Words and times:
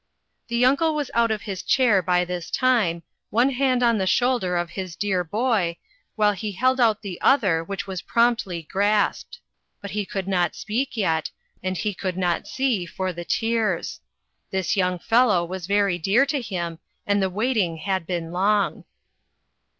The 0.47 0.65
uncle 0.65 0.95
was 0.95 1.11
out 1.13 1.29
of 1.29 1.43
his 1.43 1.61
chair 1.61 2.01
by 2.01 2.25
this 2.25 2.49
time, 2.49 3.03
one 3.29 3.51
hand 3.51 3.83
on 3.83 3.99
the 3.99 4.07
shoulder 4.07 4.57
of 4.57 4.71
his 4.71 4.95
dear 4.95 5.23
boy, 5.23 5.77
while 6.15 6.31
he 6.31 6.53
held 6.53 6.79
out 6.79 7.03
the 7.03 7.21
other, 7.21 7.63
which 7.63 7.85
was 7.85 8.01
promptly 8.01 8.63
grasped; 8.63 9.37
but 9.79 9.91
he 9.91 10.03
could 10.07 10.27
not 10.27 10.55
speak 10.55 10.97
yet, 10.97 11.29
and 11.61 11.77
he 11.77 11.93
could 11.93 12.17
not 12.17 12.47
see 12.47 12.87
for 12.87 13.13
the 13.13 13.23
tears. 13.25 13.99
This 14.49 14.75
young 14.75 14.97
fellow 14.97 15.45
was 15.45 15.67
very 15.67 15.99
dear 15.99 16.25
to 16.25 16.41
him, 16.41 16.79
and 17.05 17.21
the 17.21 17.29
waiting 17.29 17.77
had 17.77 18.07
been 18.07 18.31
long. 18.31 18.85